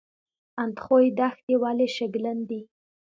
اندخوی 0.63 1.07
دښتې 1.19 1.55
ولې 1.61 1.87
شګلن 1.95 2.37
دي؟ 2.49 2.61